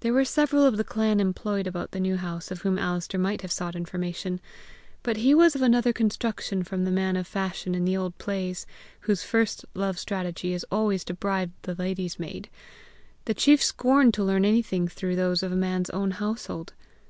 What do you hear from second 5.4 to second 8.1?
of another construction from the man of fashion in the